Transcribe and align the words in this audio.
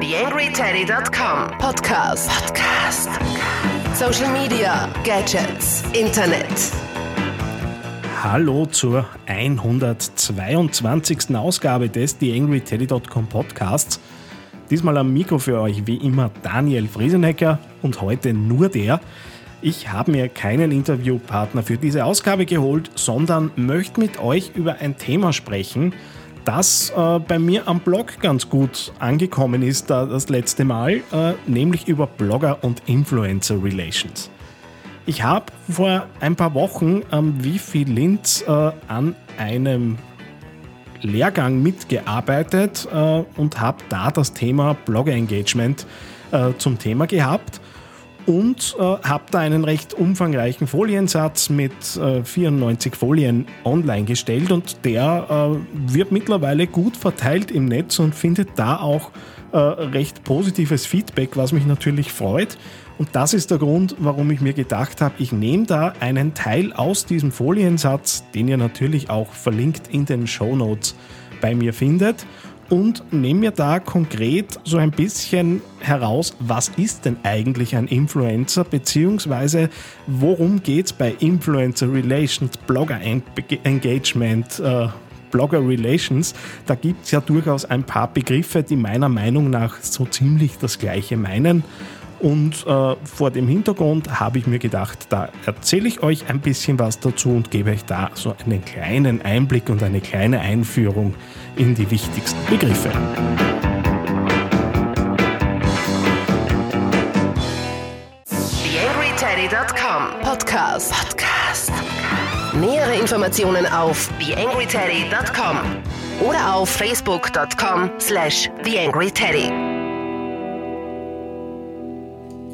TheAngryTeddy.com 0.00 1.58
Podcast. 1.58 2.30
Podcast. 2.30 3.10
Social 3.94 4.32
Media, 4.32 4.88
Gadgets, 5.04 5.82
Internet. 5.92 6.72
Hallo 8.22 8.64
zur 8.64 9.04
122. 9.26 11.36
Ausgabe 11.36 11.90
des 11.90 12.16
TheAngryTeddy.com 12.16 13.26
Podcasts. 13.26 14.00
Diesmal 14.70 14.96
am 14.96 15.12
Mikro 15.12 15.38
für 15.38 15.60
euch 15.60 15.86
wie 15.86 15.96
immer 15.96 16.30
Daniel 16.42 16.88
Friesenecker 16.88 17.58
und 17.82 18.00
heute 18.00 18.32
nur 18.32 18.70
der. 18.70 19.02
Ich 19.60 19.92
habe 19.92 20.12
mir 20.12 20.30
keinen 20.30 20.72
Interviewpartner 20.72 21.62
für 21.62 21.76
diese 21.76 22.06
Ausgabe 22.06 22.46
geholt, 22.46 22.90
sondern 22.94 23.50
möchte 23.56 24.00
mit 24.00 24.18
euch 24.18 24.52
über 24.54 24.76
ein 24.80 24.96
Thema 24.96 25.34
sprechen, 25.34 25.92
das 26.50 26.90
äh, 26.96 27.20
bei 27.20 27.38
mir 27.38 27.68
am 27.68 27.78
Blog 27.78 28.18
ganz 28.18 28.48
gut 28.48 28.92
angekommen 28.98 29.62
ist 29.62 29.88
da 29.88 30.04
das 30.04 30.28
letzte 30.28 30.64
Mal, 30.64 30.94
äh, 31.12 31.34
nämlich 31.46 31.86
über 31.86 32.08
Blogger 32.08 32.64
und 32.64 32.82
Influencer 32.86 33.62
Relations. 33.62 34.30
Ich 35.06 35.22
habe 35.22 35.46
vor 35.70 36.06
ein 36.18 36.34
paar 36.34 36.52
Wochen 36.54 37.02
am 37.12 37.44
Wifi 37.44 37.84
Linz 37.84 38.42
äh, 38.48 38.72
an 38.88 39.14
einem 39.38 39.96
Lehrgang 41.02 41.62
mitgearbeitet 41.62 42.88
äh, 42.92 43.22
und 43.36 43.60
habe 43.60 43.78
da 43.88 44.10
das 44.10 44.32
Thema 44.32 44.74
Blogger 44.74 45.12
Engagement 45.12 45.86
äh, 46.32 46.50
zum 46.58 46.80
Thema 46.80 47.06
gehabt 47.06 47.60
und 48.26 48.76
äh, 48.78 48.82
habe 48.82 49.24
da 49.30 49.38
einen 49.40 49.64
recht 49.64 49.94
umfangreichen 49.94 50.66
Foliensatz 50.66 51.50
mit 51.50 51.72
äh, 51.96 52.22
94 52.24 52.94
Folien 52.94 53.46
online 53.64 54.04
gestellt 54.04 54.52
und 54.52 54.84
der 54.84 55.26
äh, 55.56 55.94
wird 55.94 56.12
mittlerweile 56.12 56.66
gut 56.66 56.96
verteilt 56.96 57.50
im 57.50 57.66
Netz 57.66 57.98
und 57.98 58.14
findet 58.14 58.50
da 58.56 58.76
auch 58.78 59.10
äh, 59.52 59.58
recht 59.58 60.24
positives 60.24 60.86
Feedback, 60.86 61.36
was 61.36 61.52
mich 61.52 61.66
natürlich 61.66 62.12
freut. 62.12 62.56
Und 62.98 63.08
das 63.12 63.32
ist 63.32 63.50
der 63.50 63.58
Grund, 63.58 63.96
warum 63.98 64.30
ich 64.30 64.40
mir 64.40 64.52
gedacht 64.52 65.00
habe, 65.00 65.14
ich 65.18 65.32
nehme 65.32 65.64
da 65.64 65.94
einen 66.00 66.34
Teil 66.34 66.72
aus 66.72 67.06
diesem 67.06 67.32
Foliensatz, 67.32 68.24
den 68.34 68.48
ihr 68.48 68.58
natürlich 68.58 69.08
auch 69.08 69.32
verlinkt 69.32 69.88
in 69.88 70.04
den 70.04 70.26
Show 70.26 70.54
Notes 70.54 70.94
bei 71.40 71.54
mir 71.54 71.72
findet 71.72 72.26
und 72.70 73.12
nehme 73.12 73.40
mir 73.40 73.50
da 73.50 73.80
konkret 73.80 74.58
so 74.64 74.78
ein 74.78 74.92
bisschen 74.92 75.60
heraus, 75.80 76.34
was 76.38 76.70
ist 76.76 77.04
denn 77.04 77.16
eigentlich 77.24 77.76
ein 77.76 77.86
Influencer, 77.88 78.64
beziehungsweise 78.64 79.68
worum 80.06 80.62
geht 80.62 80.86
es 80.86 80.92
bei 80.92 81.14
Influencer 81.18 81.92
Relations, 81.92 82.56
Blogger 82.66 83.00
Engagement, 83.64 84.60
äh, 84.60 84.88
Blogger 85.30 85.66
Relations. 85.66 86.34
Da 86.66 86.74
gibt 86.74 87.04
es 87.04 87.10
ja 87.10 87.20
durchaus 87.20 87.64
ein 87.64 87.84
paar 87.84 88.12
Begriffe, 88.12 88.62
die 88.62 88.76
meiner 88.76 89.08
Meinung 89.08 89.50
nach 89.50 89.80
so 89.80 90.04
ziemlich 90.06 90.58
das 90.58 90.78
gleiche 90.78 91.16
meinen. 91.16 91.64
Und 92.20 92.66
äh, 92.66 92.96
vor 93.02 93.30
dem 93.30 93.48
Hintergrund 93.48 94.20
habe 94.20 94.38
ich 94.38 94.46
mir 94.46 94.58
gedacht, 94.58 95.06
da 95.08 95.30
erzähle 95.46 95.88
ich 95.88 96.02
euch 96.02 96.28
ein 96.28 96.40
bisschen 96.40 96.78
was 96.78 97.00
dazu 97.00 97.30
und 97.30 97.50
gebe 97.50 97.70
euch 97.70 97.86
da 97.86 98.10
so 98.14 98.34
einen 98.44 98.62
kleinen 98.62 99.22
Einblick 99.22 99.70
und 99.70 99.82
eine 99.82 100.02
kleine 100.02 100.40
Einführung 100.40 101.14
in 101.56 101.74
die 101.74 101.90
wichtigsten 101.90 102.44
Begriffe. 102.46 102.90
TheAngryTeddy.com 108.60 110.20
Podcast. 110.22 110.92
Podcast. 110.92 111.72
Nähere 112.54 112.94
Informationen 112.94 113.66
auf 113.66 114.08
TheAngryTeddy.com 114.18 115.58
oder 116.26 116.54
auf 116.54 116.68
Facebook.com 116.68 117.90
slash 117.98 118.50
TheAngryTeddy. 118.64 119.50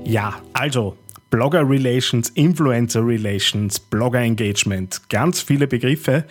Ja, 0.04 0.34
also 0.52 0.96
Blogger 1.30 1.68
Relations, 1.68 2.30
Influencer 2.30 3.04
Relations, 3.04 3.80
Blogger 3.80 4.20
Engagement, 4.20 5.08
ganz 5.08 5.40
viele 5.40 5.66
Begriffe. 5.66 6.24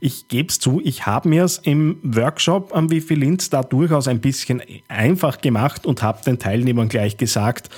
Ich 0.00 0.28
gebe 0.28 0.48
es 0.48 0.58
zu, 0.58 0.80
ich 0.84 1.06
habe 1.06 1.28
mir 1.28 1.44
es 1.44 1.58
im 1.58 1.98
Workshop 2.02 2.74
am 2.74 2.90
Wifi 2.90 3.14
Linz 3.14 3.48
da 3.48 3.62
durchaus 3.62 4.08
ein 4.08 4.20
bisschen 4.20 4.62
einfach 4.88 5.40
gemacht 5.40 5.86
und 5.86 6.02
habe 6.02 6.22
den 6.24 6.38
Teilnehmern 6.38 6.88
gleich 6.88 7.16
gesagt, 7.16 7.70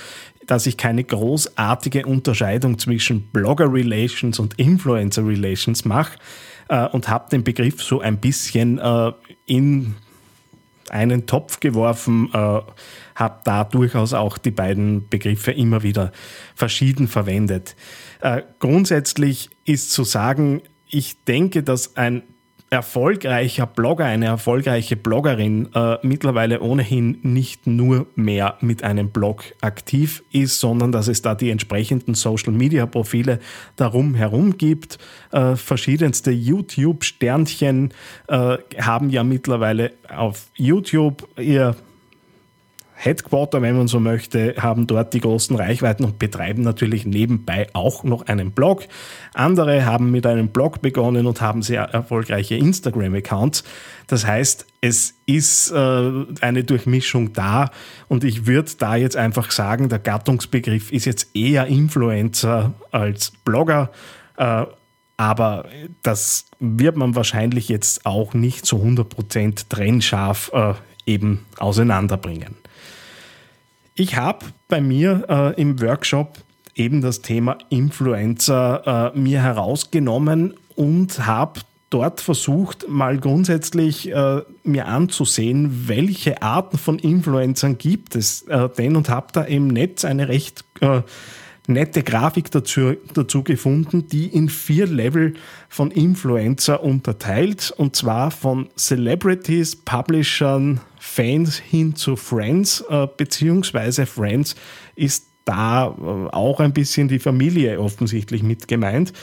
dass 0.45 0.67
ich 0.67 0.77
keine 0.77 1.03
großartige 1.03 2.05
Unterscheidung 2.05 2.77
zwischen 2.77 3.27
Blogger 3.31 3.71
Relations 3.71 4.37
und 4.39 4.55
Influencer 4.59 5.25
Relations 5.25 5.85
mache 5.85 6.17
äh, 6.67 6.87
und 6.87 7.07
habe 7.07 7.29
den 7.29 7.43
Begriff 7.43 7.81
so 7.81 8.01
ein 8.01 8.17
bisschen 8.17 8.79
äh, 8.79 9.11
in 9.45 9.95
einen 10.91 11.25
Topf 11.25 11.59
geworfen, 11.59 12.29
äh, 12.33 12.61
habe 13.15 13.39
da 13.43 13.63
durchaus 13.63 14.13
auch 14.13 14.37
die 14.37 14.51
beiden 14.51 15.07
Begriffe 15.09 15.51
immer 15.51 15.83
wieder 15.83 16.11
verschieden 16.55 17.07
verwendet. 17.07 17.75
Äh, 18.21 18.43
grundsätzlich 18.59 19.49
ist 19.65 19.91
zu 19.91 20.03
sagen, 20.03 20.61
ich 20.87 21.23
denke, 21.23 21.63
dass 21.63 21.95
ein 21.97 22.23
erfolgreicher 22.69 23.67
Blogger, 23.67 24.05
eine 24.05 24.25
erfolgreiche 24.25 24.95
Bloggerin 24.95 25.69
äh, 25.73 25.97
mittlerweile 26.01 26.61
ohnehin 26.61 27.19
nicht 27.21 27.67
nur 27.67 28.07
mehr 28.15 28.57
mit 28.61 28.83
einem 28.83 29.09
Blog 29.09 29.43
aktiv 29.61 30.23
ist, 30.31 30.59
sondern 30.59 30.91
dass 30.91 31.07
es 31.07 31.21
da 31.21 31.35
die 31.35 31.51
entsprechenden 31.51 32.15
Social-Media-Profile 32.15 33.39
darum 33.75 34.15
herum 34.15 34.57
gibt. 34.57 34.97
Äh, 35.31 35.55
verschiedenste 35.55 36.31
YouTube-Sternchen 36.31 37.93
äh, 38.27 38.57
haben 38.79 39.09
ja 39.09 39.23
mittlerweile 39.23 39.93
auf 40.09 40.47
YouTube 40.55 41.27
ihr 41.37 41.75
Headquarter, 43.05 43.61
wenn 43.61 43.77
man 43.77 43.87
so 43.87 43.99
möchte, 43.99 44.55
haben 44.57 44.87
dort 44.87 45.13
die 45.13 45.21
großen 45.21 45.55
Reichweiten 45.55 46.03
und 46.03 46.17
betreiben 46.17 46.63
natürlich 46.63 47.05
nebenbei 47.05 47.67
auch 47.73 48.03
noch 48.03 48.25
einen 48.25 48.51
Blog. 48.51 48.87
Andere 49.35 49.85
haben 49.85 50.09
mit 50.09 50.25
einem 50.25 50.47
Blog 50.47 50.81
begonnen 50.81 51.27
und 51.27 51.39
haben 51.39 51.61
sehr 51.61 51.83
erfolgreiche 51.83 52.55
Instagram-Accounts. 52.55 53.63
Das 54.07 54.25
heißt, 54.25 54.65
es 54.81 55.13
ist 55.27 55.71
äh, 55.71 56.11
eine 56.41 56.63
Durchmischung 56.63 57.33
da 57.33 57.69
und 58.07 58.23
ich 58.23 58.47
würde 58.47 58.71
da 58.79 58.95
jetzt 58.95 59.17
einfach 59.17 59.51
sagen, 59.51 59.87
der 59.87 59.99
Gattungsbegriff 59.99 60.91
ist 60.91 61.05
jetzt 61.05 61.35
eher 61.35 61.67
Influencer 61.67 62.73
als 62.89 63.31
Blogger. 63.43 63.91
Äh, 64.37 64.65
aber 65.17 65.65
das 66.01 66.47
wird 66.59 66.97
man 66.97 67.15
wahrscheinlich 67.15 67.69
jetzt 67.69 68.05
auch 68.05 68.33
nicht 68.33 68.65
zu 68.65 68.77
100% 68.77 69.69
trennscharf 69.69 70.51
äh, 70.53 70.73
eben 71.05 71.45
auseinanderbringen. 71.57 72.55
Ich 73.95 74.17
habe 74.17 74.45
bei 74.67 74.81
mir 74.81 75.25
äh, 75.29 75.61
im 75.61 75.81
Workshop 75.81 76.37
eben 76.75 77.01
das 77.01 77.21
Thema 77.21 77.57
Influencer 77.69 79.13
äh, 79.15 79.17
mir 79.17 79.41
herausgenommen 79.41 80.55
und 80.75 81.25
habe 81.25 81.61
dort 81.89 82.19
versucht, 82.19 82.89
mal 82.89 83.17
grundsätzlich 83.17 84.11
äh, 84.11 84.41
mir 84.63 84.87
anzusehen, 84.87 85.87
welche 85.87 86.41
Arten 86.41 86.77
von 86.77 86.99
Influencern 86.99 87.77
gibt 87.77 88.15
es 88.15 88.41
äh, 88.43 88.67
denn 88.77 88.97
und 88.97 89.09
habe 89.09 89.27
da 89.31 89.43
im 89.43 89.67
Netz 89.67 90.03
eine 90.03 90.27
recht 90.27 90.65
äh, 90.81 91.01
nette 91.67 92.03
Grafik 92.03 92.51
dazu, 92.51 92.95
dazu 93.13 93.43
gefunden, 93.43 94.07
die 94.07 94.27
in 94.27 94.49
vier 94.49 94.87
Level 94.87 95.35
von 95.69 95.91
Influencer 95.91 96.83
unterteilt 96.83 97.73
und 97.75 97.95
zwar 97.95 98.29
von 98.31 98.69
Celebrities, 98.75 99.75
Publishern, 99.75 100.81
Fans 101.05 101.57
hin 101.57 101.95
zu 101.95 102.15
Friends, 102.15 102.83
äh, 102.89 103.07
beziehungsweise 103.15 104.05
Friends 104.05 104.55
ist 104.95 105.27
da 105.45 105.87
äh, 105.87 106.33
auch 106.33 106.59
ein 106.59 106.73
bisschen 106.73 107.07
die 107.07 107.19
Familie 107.19 107.79
offensichtlich 107.79 108.43
mit 108.43 108.67
gemeint. 108.67 109.13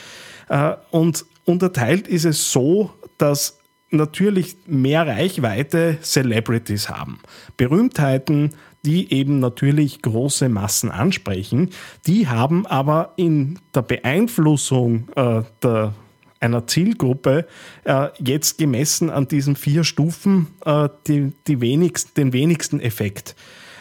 Äh, 0.49 0.77
und 0.91 1.27
unterteilt 1.45 2.09
ist 2.09 2.25
es 2.25 2.51
so, 2.51 2.93
dass 3.19 3.59
natürlich 3.91 4.57
mehr 4.67 5.07
Reichweite 5.07 5.99
Celebrities 6.03 6.89
haben. 6.89 7.19
Berühmtheiten, 7.59 8.55
die 8.87 9.13
eben 9.13 9.41
natürlich 9.41 10.01
große 10.01 10.49
Massen 10.49 10.91
ansprechen, 10.91 11.71
die 12.07 12.29
haben 12.29 12.65
aber 12.65 13.13
in 13.17 13.59
der 13.75 13.83
Beeinflussung 13.83 15.09
äh, 15.17 15.43
der 15.63 15.95
einer 16.43 16.67
Zielgruppe 16.67 17.47
äh, 17.85 18.09
jetzt 18.19 18.59
gemessen 18.59 19.11
an 19.11 19.29
diesen 19.29 19.57
vier 19.57 19.85
Stufen 19.85 20.49
äh, 20.65 20.89
die, 21.07 21.33
die 21.47 21.61
wenigst, 21.61 22.17
den 22.17 22.33
wenigsten 22.33 22.81
Effekt. 22.81 23.37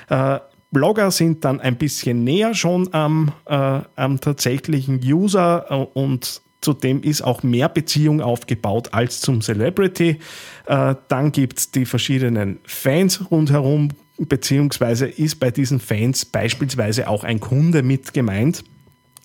Äh, 0.09 0.39
Blogger 0.71 1.11
sind 1.11 1.43
dann 1.43 1.59
ein 1.59 1.75
bisschen 1.77 2.23
näher 2.23 2.53
schon 2.53 2.93
am, 2.93 3.33
äh, 3.45 3.81
am 3.95 4.21
tatsächlichen 4.21 5.01
User 5.03 5.65
äh, 5.69 5.99
und 5.99 6.41
zudem 6.61 7.01
ist 7.01 7.23
auch 7.23 7.43
mehr 7.43 7.67
Beziehung 7.67 8.21
aufgebaut 8.21 8.89
als 8.93 9.19
zum 9.19 9.41
Celebrity. 9.41 10.19
Äh, 10.67 10.95
dann 11.07 11.31
gibt 11.31 11.59
es 11.59 11.71
die 11.71 11.85
verschiedenen 11.85 12.59
Fans 12.63 13.31
rundherum, 13.31 13.89
beziehungsweise 14.17 15.07
ist 15.07 15.39
bei 15.39 15.51
diesen 15.51 15.79
Fans 15.79 16.23
beispielsweise 16.23 17.07
auch 17.09 17.23
ein 17.23 17.39
Kunde 17.39 17.83
mit 17.83 18.13
gemeint. 18.13 18.63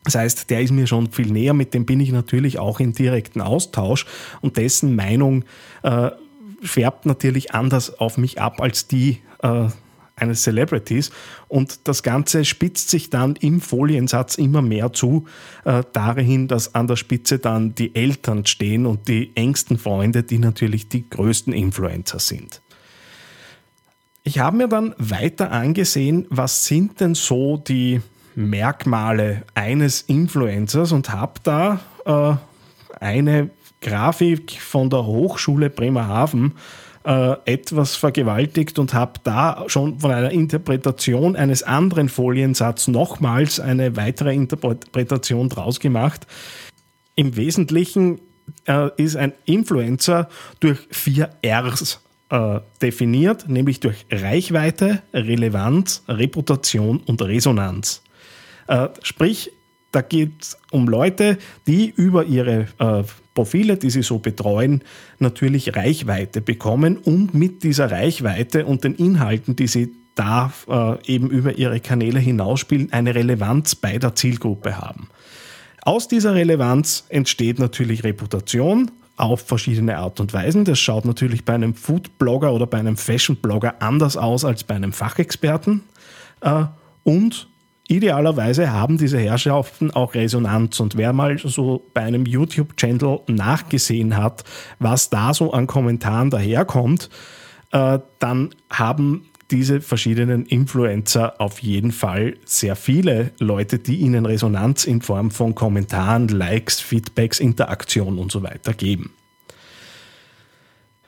Das 0.06 0.14
heißt, 0.14 0.50
der 0.50 0.62
ist 0.62 0.70
mir 0.70 0.87
schon 0.87 1.11
viel 1.11 1.32
näher, 1.32 1.53
mit 1.53 1.75
dem 1.75 1.85
bin 1.85 1.99
ich 1.99 2.12
natürlich 2.12 2.61
auch 2.61 2.79
in 2.79 2.93
direkten 2.93 3.41
Austausch 3.41 4.06
und 4.41 4.56
dessen 4.56 4.94
Meinung 4.94 5.44
äh, 5.82 6.12
färbt 6.62 7.06
natürlich 7.06 7.55
anders 7.55 7.99
auf 7.99 8.17
mich 8.17 8.41
ab 8.41 8.61
als 8.61 8.87
die 8.87 9.19
äh, 9.43 9.67
eines 10.14 10.43
Celebrities 10.44 11.11
und 11.49 11.88
das 11.88 12.05
Ganze 12.05 12.44
spitzt 12.44 12.88
sich 12.88 13.11
dann 13.11 13.35
im 13.35 13.61
Foliensatz 13.61 14.37
immer 14.37 14.62
mehr 14.62 14.93
zu, 14.93 15.26
äh, 15.64 15.82
dahin, 15.93 16.47
dass 16.47 16.76
an 16.76 16.87
der 16.87 16.97
Spitze 16.97 17.41
dann 17.41 17.75
die 17.75 17.94
Eltern 17.97 18.47
stehen 18.47 18.87
und 18.87 19.09
die 19.09 19.32
engsten 19.35 19.76
Freunde, 19.76 20.23
die 20.23 20.38
natürlich 20.38 20.88
die 20.88 21.11
größten 21.11 21.52
Influencer 21.52 22.20
sind. 22.20 22.62
Ich 24.23 24.38
habe 24.38 24.56
mir 24.56 24.69
dann 24.69 24.94
weiter 24.99 25.50
angesehen, 25.50 26.26
was 26.31 26.64
sind 26.64 27.00
denn 27.00 27.17
so 27.17 27.56
die 27.56 28.00
Merkmale 28.37 29.43
eines 29.55 30.03
Influencers 30.03 30.93
und 30.93 31.11
habe 31.11 31.41
da 31.43 31.81
äh, 32.05 32.37
eine 33.00 33.50
Grafik 33.81 34.61
von 34.61 34.91
der 34.91 35.05
Hochschule 35.06 35.71
Bremerhaven 35.71 36.55
äh, 37.05 37.37
etwas 37.44 37.97
vergewaltigt 37.97 38.79
und 38.79 38.94
habe 38.94 39.21
da 39.25 39.65
schon 39.69 40.00
von 40.00 40.11
einer 40.11 40.31
Interpretation 40.33 41.37
eines 41.37 41.62
anderen 41.62 42.09
Foliensatzes 42.09 42.88
nochmals 42.88 43.59
eine 43.61 43.97
weitere 43.97 44.35
Interpretation 44.35 45.49
draus 45.49 45.81
gemacht. 45.81 46.27
Im 47.15 47.37
Wesentlichen 47.37 48.21
äh, 48.67 48.91
ist 48.97 49.17
ein 49.17 49.33
Influencer 49.44 50.29
durch 50.61 50.79
vier 50.91 51.31
Rs 51.44 52.00
äh, 52.31 52.61
definiert, 52.83 53.49
nämlich 53.49 53.81
durch 53.81 54.05
Reichweite, 54.11 55.03
Relevanz, 55.15 56.03
Reputation 56.09 57.00
und 57.06 57.23
Resonanz. 57.23 58.03
Äh, 58.69 58.89
sprich, 59.03 59.53
da 59.93 60.03
geht 60.03 60.43
es 60.43 60.59
um 60.71 60.89
Leute, 60.89 61.39
die 61.67 61.93
über 61.95 62.25
ihre 62.25 62.67
äh, 62.79 63.03
Profile, 63.35 63.77
die 63.77 63.91
sie 63.91 64.03
so 64.03 64.19
betreuen, 64.19 64.83
natürlich 65.19 65.77
Reichweite 65.77 66.41
bekommen 66.41 66.97
und 66.97 67.35
mit 67.35 67.63
dieser 67.63 67.91
Reichweite 67.91 68.67
und 68.67 68.85
den 68.85 68.95
Inhalten, 68.95 69.57
die 69.57 69.67
sie 69.67 69.93
da 70.15 70.53
äh, 70.69 71.13
eben 71.13 71.31
über 71.31 71.57
ihre 71.57 71.81
Kanäle 71.81 72.19
hinausspielen, 72.19 72.93
eine 72.93 73.15
Relevanz 73.15 73.75
bei 73.75 73.99
der 73.99 74.15
Zielgruppe 74.15 74.79
haben. 74.79 75.09
Aus 75.83 76.09
dieser 76.09 76.35
Relevanz 76.35 77.05
entsteht 77.11 77.59
natürlich 77.59 78.03
Reputation, 78.03 78.91
auf 79.17 79.47
verschiedene 79.47 79.97
Art 79.97 80.21
und 80.21 80.33
Weisen. 80.35 80.65
Das 80.65 80.79
schaut 80.79 81.05
natürlich 81.05 81.45
bei 81.45 81.55
einem 81.55 81.75
Food-Blogger 81.75 82.53
oder 82.53 82.67
bei 82.67 82.79
einem 82.79 82.97
Fashion-Blogger 82.97 83.77
anders 83.81 84.17
aus 84.17 84.45
als 84.45 84.65
bei 84.65 84.75
einem 84.75 84.93
Fachexperten. 84.93 85.83
Äh, 86.43 86.65
und 87.03 87.49
idealerweise 87.88 88.73
haben 88.73 88.99
diese 88.99 89.19
Herrschaften 89.19 89.91
auch 89.91 90.15
Resonanz. 90.15 90.81
Und 90.81 90.97
wer 90.97 91.12
mal 91.12 91.38
so 91.38 91.85
bei 91.94 92.03
einem 92.03 92.27
YouTube-Channel 92.27 93.21
nachgesehen 93.29 94.17
hat, 94.17 94.44
was 94.79 95.11
da 95.11 95.35
so 95.35 95.53
an 95.53 95.67
Kommentaren 95.67 96.31
daherkommt, 96.31 97.11
äh, 97.73 97.99
dann 98.19 98.55
haben 98.71 99.27
diese 99.50 99.81
verschiedenen 99.81 100.44
Influencer 100.47 101.41
auf 101.41 101.61
jeden 101.61 101.93
Fall 101.93 102.35
sehr 102.44 102.75
viele 102.75 103.31
Leute, 103.38 103.79
die 103.79 103.99
ihnen 103.99 104.27
Resonanz 104.27 104.85
in 104.85 105.03
Form 105.03 105.31
von 105.31 105.55
Kommentaren, 105.55 106.29
Likes, 106.29 106.81
Feedbacks, 106.81 107.38
Interaktion 107.38 108.19
und 108.19 108.33
so 108.33 108.43
weiter 108.43 108.75
geben. 108.75 109.12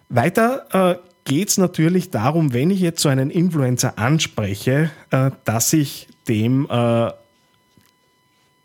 Weiter 0.09 0.67
äh, 0.73 0.99
geht 1.25 1.49
es 1.49 1.59
natürlich 1.59 2.11
darum, 2.11 2.53
wenn 2.55 2.71
ich 2.71 2.81
jetzt 2.81 3.03
so 3.03 3.09
einen 3.09 3.31
Influencer 3.31 3.99
anspreche, 3.99 4.91
äh, 5.11 5.33
dass 5.45 5.73
ich 5.73 6.08
dem 6.29 6.67
äh, 6.71 7.11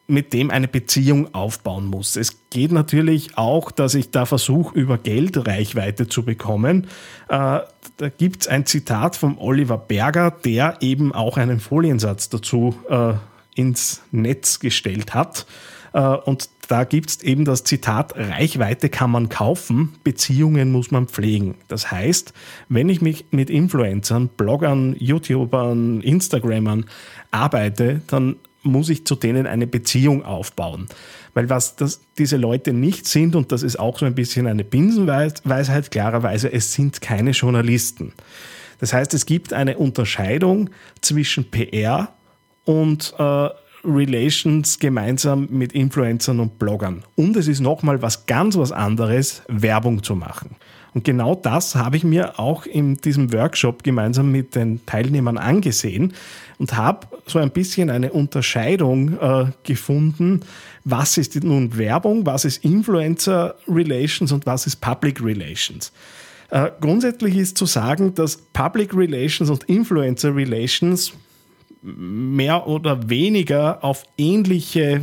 mit 0.08 0.34
dem 0.34 0.52
eine 0.52 0.68
Beziehung 0.68 1.34
aufbauen 1.34 1.86
muss. 1.86 2.16
Es 2.18 2.50
geht 2.50 2.72
natürlich 2.72 3.38
auch, 3.38 3.72
dass 3.72 3.96
ich 3.96 4.12
da 4.12 4.26
versuche, 4.26 4.78
über 4.78 4.98
Geld 4.98 5.48
Reichweite 5.48 6.08
zu 6.08 6.24
bekommen. 6.24 6.88
Äh, 7.30 7.62
da 7.98 8.10
gibt 8.18 8.42
es 8.42 8.48
ein 8.48 8.66
Zitat 8.66 9.16
von 9.16 9.38
Oliver 9.38 9.78
Berger, 9.78 10.32
der 10.32 10.78
eben 10.82 11.14
auch 11.14 11.38
einen 11.38 11.60
Foliensatz 11.60 12.30
dazu 12.30 12.76
äh, 12.90 13.14
ins 13.56 14.02
Netz 14.12 14.60
gestellt 14.60 15.14
hat. 15.14 15.46
Äh, 15.94 16.02
und 16.02 16.50
da 16.74 16.86
gibt 16.86 17.12
es 17.12 17.22
eben 17.22 17.46
das 17.46 17.64
Zitat, 17.64 18.16
Reichweite 18.16 18.90
kann 18.90 19.12
man 19.12 19.30
kaufen, 19.30 19.94
Beziehungen 20.04 20.72
muss 20.72 20.90
man 20.90 21.06
pflegen. 21.06 21.54
Das 21.68 21.92
heißt, 21.92 22.34
wenn 22.68 22.90
ich 22.90 23.00
mich 23.00 23.26
mit 23.30 23.52
Influencern, 23.52 24.30
Bloggern, 24.30 24.96
YouTubern, 24.98 26.02
Instagrammern 26.02 26.86
arbeite, 27.30 28.02
dann 28.08 28.38
muss 28.64 28.90
ich 28.90 29.06
zu 29.06 29.14
denen 29.14 29.46
eine 29.46 29.68
Beziehung 29.68 30.26
aufbauen. 30.26 30.88
Weil 31.36 31.48
was 31.48 31.76
das, 31.76 32.02
diese 32.18 32.38
Leute 32.38 32.74
nicht 32.74 33.06
sind, 33.06 33.36
und 33.36 33.52
das 33.52 33.62
ist 33.62 33.78
auch 33.80 34.00
so 34.00 34.08
ein 34.08 34.16
bisschen 34.16 34.48
eine 34.48 34.64
Binsenweisheit, 34.64 35.92
klarerweise, 35.92 36.52
es 36.52 36.74
sind 36.74 37.02
keine 37.02 37.32
Journalisten. 37.32 38.14
Das 38.80 38.94
heißt, 38.94 39.14
es 39.14 39.28
gibt 39.28 39.54
eine 39.54 39.78
Unterscheidung 39.78 40.72
zwischen 41.02 41.52
PR 41.52 42.16
und 42.66 43.14
äh, 43.20 43.50
Relations 43.84 44.80
gemeinsam 44.80 45.48
mit 45.52 45.74
Influencern 45.74 46.40
und 46.40 46.60
Bloggern. 46.60 47.04
Und 47.16 47.36
es 47.36 47.48
ist 47.48 47.60
nochmal 47.60 48.02
was 48.02 48.26
ganz 48.26 48.58
was 48.58 48.72
anderes, 48.72 49.44
Werbung 49.48 50.04
zu 50.04 50.16
machen. 50.16 50.56
Und 50.94 51.04
genau 51.04 51.34
das 51.36 51.76
habe 51.76 51.98
ich 51.98 52.04
mir 52.04 52.40
auch 52.40 52.66
in 52.66 52.98
diesem 52.98 53.34
Workshop 53.34 53.84
gemeinsam 53.84 54.32
mit 54.32 54.56
den 54.56 54.86
Teilnehmern 54.86 55.38
angesehen 55.38 56.14
und 56.60 56.78
habe 56.78 57.08
so 57.26 57.40
ein 57.40 57.50
bisschen 57.50 57.90
eine 57.90 58.14
Unterscheidung 58.14 59.18
äh, 59.20 59.46
gefunden, 59.64 60.42
was 60.84 61.18
ist 61.18 61.44
nun 61.44 61.78
Werbung, 61.78 62.26
was 62.26 62.46
ist 62.46 62.64
Influencer 62.64 63.56
Relations 63.68 64.32
und 64.32 64.46
was 64.46 64.68
ist 64.68 64.82
Public 64.82 65.24
Relations. 65.24 65.92
Äh, 66.52 66.70
grundsätzlich 66.80 67.38
ist 67.38 67.58
zu 67.58 67.66
sagen, 67.66 68.14
dass 68.14 68.38
Public 68.38 68.96
Relations 68.96 69.50
und 69.50 69.64
Influencer 69.64 70.36
Relations 70.36 71.14
mehr 71.84 72.68
oder 72.68 73.10
weniger 73.10 73.84
auf 73.84 74.04
ähnliche 74.18 75.02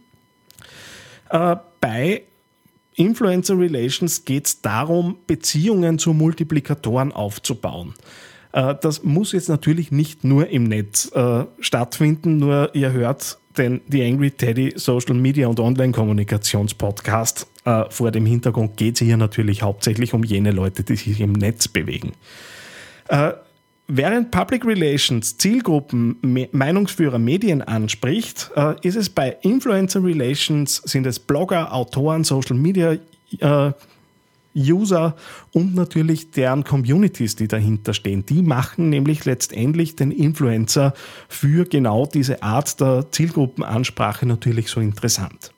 Äh, 1.30 1.56
bei 1.80 2.22
Influencer 2.94 3.58
Relations 3.58 4.24
geht 4.24 4.46
es 4.46 4.62
darum, 4.62 5.16
Beziehungen 5.26 5.98
zu 5.98 6.12
Multiplikatoren 6.12 7.12
aufzubauen. 7.12 7.94
Äh, 8.52 8.74
das 8.80 9.02
muss 9.04 9.32
jetzt 9.32 9.48
natürlich 9.48 9.92
nicht 9.92 10.24
nur 10.24 10.48
im 10.48 10.64
Netz 10.64 11.10
äh, 11.14 11.44
stattfinden, 11.60 12.38
nur 12.38 12.74
ihr 12.74 12.92
hört 12.92 13.38
den 13.56 13.80
The 13.88 14.04
Angry 14.04 14.30
Teddy 14.30 14.74
Social 14.76 15.14
Media 15.14 15.46
und 15.48 15.58
Online 15.60 15.92
Kommunikations 15.92 16.74
Podcast. 16.74 17.46
Äh, 17.64 17.84
vor 17.90 18.10
dem 18.10 18.26
Hintergrund 18.26 18.76
geht 18.76 19.00
es 19.00 19.06
hier 19.06 19.16
natürlich 19.16 19.62
hauptsächlich 19.62 20.14
um 20.14 20.24
jene 20.24 20.50
Leute, 20.50 20.82
die 20.82 20.96
sich 20.96 21.20
im 21.20 21.32
Netz 21.32 21.68
bewegen. 21.68 22.12
Äh, 23.90 23.96
Während 23.96 24.30
Public 24.30 24.64
Relations 24.64 25.36
Zielgruppen, 25.36 26.16
Meinungsführer, 26.52 27.18
Medien 27.18 27.62
anspricht, 27.62 28.50
äh, 28.56 28.74
ist 28.82 28.96
es 28.96 29.10
bei 29.10 29.36
Influencer 29.42 30.02
Relations, 30.02 30.76
sind 30.84 31.06
es 31.06 31.18
Blogger, 31.18 31.72
Autoren, 31.72 32.24
Social 32.24 32.56
Media 32.56 32.96
äh, 33.38 33.72
User 34.56 35.16
und 35.52 35.76
natürlich 35.76 36.32
deren 36.32 36.64
Communities, 36.64 37.36
die 37.36 37.46
dahinter 37.46 37.94
stehen. 37.94 38.26
Die 38.26 38.42
machen 38.42 38.90
nämlich 38.90 39.24
letztendlich 39.24 39.94
den 39.94 40.10
Influencer 40.10 40.92
für 41.28 41.64
genau 41.66 42.06
diese 42.06 42.42
Art 42.42 42.80
der 42.80 43.06
Zielgruppenansprache 43.12 44.26
natürlich 44.26 44.68
so 44.68 44.80
interessant. 44.80 45.52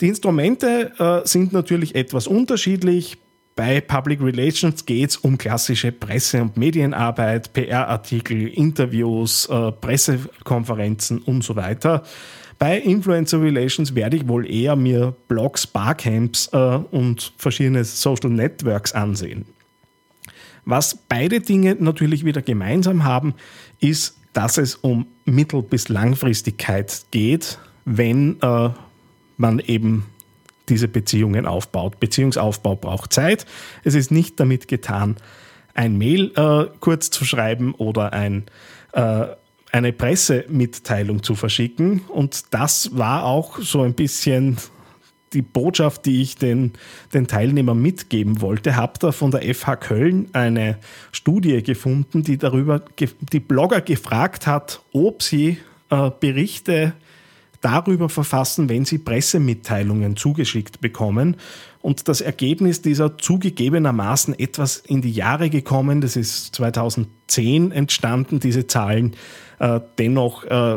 Die 0.00 0.08
Instrumente 0.08 0.92
äh, 0.98 1.26
sind 1.26 1.52
natürlich 1.52 1.94
etwas 1.94 2.26
unterschiedlich. 2.26 3.18
Bei 3.58 3.80
Public 3.80 4.22
Relations 4.22 4.86
geht 4.86 5.10
es 5.10 5.16
um 5.16 5.36
klassische 5.36 5.90
Presse- 5.90 6.40
und 6.40 6.56
Medienarbeit, 6.56 7.52
PR-Artikel, 7.52 8.46
Interviews, 8.46 9.46
äh, 9.46 9.72
Pressekonferenzen 9.72 11.18
und 11.18 11.42
so 11.42 11.56
weiter. 11.56 12.04
Bei 12.60 12.78
Influencer 12.78 13.42
Relations 13.42 13.96
werde 13.96 14.18
ich 14.18 14.28
wohl 14.28 14.48
eher 14.48 14.76
mir 14.76 15.12
Blogs, 15.26 15.66
Barcamps 15.66 16.48
äh, 16.52 16.56
und 16.56 17.32
verschiedene 17.36 17.82
Social 17.82 18.30
Networks 18.30 18.92
ansehen. 18.92 19.44
Was 20.64 20.96
beide 21.08 21.40
Dinge 21.40 21.76
natürlich 21.80 22.24
wieder 22.24 22.42
gemeinsam 22.42 23.02
haben, 23.02 23.34
ist, 23.80 24.18
dass 24.34 24.56
es 24.56 24.76
um 24.76 25.08
Mittel- 25.24 25.62
bis 25.62 25.88
Langfristigkeit 25.88 27.06
geht, 27.10 27.58
wenn 27.84 28.40
äh, 28.40 28.70
man 29.36 29.58
eben 29.58 30.06
diese 30.68 30.88
Beziehungen 30.88 31.46
aufbaut. 31.46 32.00
Beziehungsaufbau 32.00 32.76
braucht 32.76 33.12
Zeit. 33.12 33.46
Es 33.84 33.94
ist 33.94 34.10
nicht 34.10 34.38
damit 34.40 34.68
getan, 34.68 35.16
ein 35.74 35.96
Mail 35.96 36.32
äh, 36.34 36.66
kurz 36.80 37.10
zu 37.10 37.24
schreiben 37.24 37.74
oder 37.74 38.12
ein, 38.12 38.46
äh, 38.92 39.26
eine 39.70 39.92
Pressemitteilung 39.92 41.22
zu 41.22 41.34
verschicken. 41.34 42.00
Und 42.08 42.52
das 42.52 42.96
war 42.96 43.24
auch 43.24 43.58
so 43.60 43.82
ein 43.82 43.94
bisschen 43.94 44.56
die 45.32 45.42
Botschaft, 45.42 46.06
die 46.06 46.22
ich 46.22 46.36
den, 46.36 46.72
den 47.12 47.26
Teilnehmern 47.26 47.80
mitgeben 47.80 48.40
wollte. 48.40 48.76
Habe 48.76 48.94
da 48.98 49.12
von 49.12 49.30
der 49.30 49.54
FH 49.54 49.76
Köln 49.76 50.28
eine 50.32 50.78
Studie 51.12 51.62
gefunden, 51.62 52.22
die 52.22 52.38
darüber 52.38 52.82
die 52.98 53.40
Blogger 53.40 53.80
gefragt 53.80 54.46
hat, 54.46 54.80
ob 54.92 55.22
sie 55.22 55.58
äh, 55.90 56.10
Berichte 56.18 56.94
darüber 57.60 58.08
verfassen, 58.08 58.68
wenn 58.68 58.84
sie 58.84 58.98
Pressemitteilungen 58.98 60.16
zugeschickt 60.16 60.80
bekommen. 60.80 61.36
Und 61.80 62.08
das 62.08 62.20
Ergebnis 62.20 62.82
dieser 62.82 63.18
zugegebenermaßen 63.18 64.38
etwas 64.38 64.78
in 64.78 65.00
die 65.00 65.12
Jahre 65.12 65.48
gekommen, 65.48 66.00
das 66.00 66.16
ist 66.16 66.54
2010 66.56 67.70
entstanden, 67.72 68.40
diese 68.40 68.66
Zahlen. 68.66 69.14
Äh, 69.58 69.80
dennoch 69.98 70.44
äh, 70.44 70.76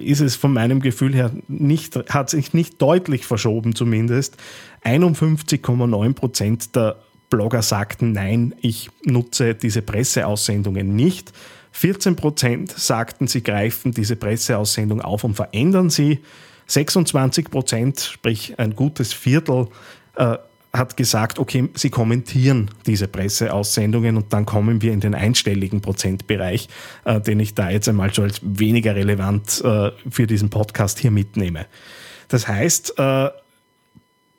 ist 0.00 0.20
es 0.20 0.36
von 0.36 0.52
meinem 0.52 0.80
Gefühl 0.80 1.14
her 1.14 1.32
nicht, 1.48 1.96
hat 2.08 2.30
sich 2.30 2.54
nicht 2.54 2.80
deutlich 2.80 3.26
verschoben 3.26 3.74
zumindest. 3.74 4.36
51,9 4.84 6.14
Prozent 6.14 6.76
der 6.76 6.96
Blogger 7.28 7.62
sagten, 7.62 8.12
nein, 8.12 8.54
ich 8.60 8.90
nutze 9.04 9.54
diese 9.54 9.82
Presseaussendungen 9.82 10.94
nicht. 10.94 11.32
14 11.72 12.16
Prozent 12.16 12.70
sagten, 12.72 13.26
sie 13.26 13.42
greifen 13.42 13.92
diese 13.92 14.16
Presseaussendung 14.16 15.00
auf 15.00 15.24
und 15.24 15.34
verändern 15.34 15.90
sie. 15.90 16.20
26 16.66 17.50
Prozent, 17.50 18.00
sprich 18.00 18.58
ein 18.58 18.76
gutes 18.76 19.12
Viertel, 19.12 19.68
äh, 20.16 20.36
hat 20.72 20.96
gesagt, 20.96 21.40
okay, 21.40 21.68
sie 21.74 21.90
kommentieren 21.90 22.70
diese 22.86 23.08
Presseaussendungen 23.08 24.16
und 24.16 24.32
dann 24.32 24.46
kommen 24.46 24.82
wir 24.82 24.92
in 24.92 25.00
den 25.00 25.14
einstelligen 25.14 25.80
Prozentbereich, 25.80 26.68
äh, 27.04 27.20
den 27.20 27.40
ich 27.40 27.54
da 27.54 27.70
jetzt 27.70 27.88
einmal 27.88 28.14
so 28.14 28.22
als 28.22 28.40
weniger 28.42 28.94
relevant 28.94 29.62
äh, 29.64 29.90
für 30.08 30.26
diesen 30.28 30.48
Podcast 30.50 31.00
hier 31.00 31.10
mitnehme. 31.10 31.66
Das 32.28 32.46
heißt, 32.46 32.98
äh, 32.98 33.30